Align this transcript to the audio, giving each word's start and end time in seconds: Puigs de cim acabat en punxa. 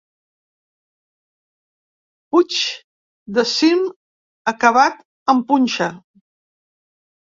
Puigs 2.35 2.57
de 3.37 3.45
cim 3.53 3.85
acabat 4.53 5.01
en 5.35 5.45
punxa. 5.53 5.91